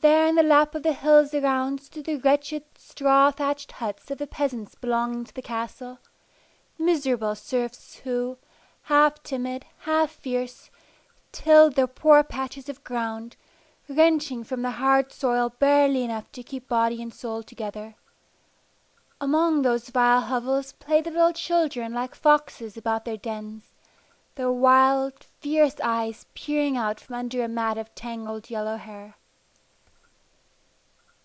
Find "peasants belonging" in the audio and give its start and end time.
4.28-5.24